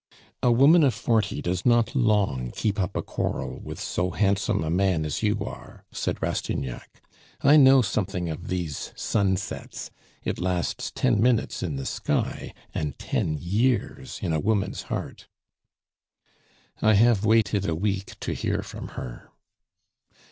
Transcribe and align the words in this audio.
"A 0.41 0.51
woman 0.51 0.83
of 0.83 0.95
forty 0.95 1.43
does 1.43 1.63
not 1.63 1.93
long 1.95 2.51
keep 2.55 2.79
up 2.79 2.97
a 2.97 3.03
quarrel 3.03 3.59
with 3.59 3.79
so 3.79 4.09
handsome 4.09 4.63
a 4.63 4.71
man 4.71 5.05
as 5.05 5.21
you 5.21 5.41
are," 5.41 5.85
said 5.91 6.19
Rastignac. 6.23 7.03
"I 7.41 7.55
know 7.57 7.83
something 7.83 8.27
of 8.27 8.47
these 8.47 8.93
sunsets. 8.95 9.91
It 10.23 10.39
lasts 10.39 10.91
ten 10.95 11.21
minutes 11.21 11.61
in 11.61 11.75
the 11.75 11.85
sky, 11.85 12.51
and 12.73 12.97
ten 12.97 13.37
years 13.39 14.17
in 14.23 14.33
a 14.33 14.39
woman's 14.39 14.81
heart." 14.89 15.27
"I 16.81 16.95
have 16.95 17.23
waited 17.23 17.67
a 17.69 17.75
week 17.75 18.19
to 18.21 18.33
hear 18.33 18.63
from 18.63 18.87
her." 18.97 19.29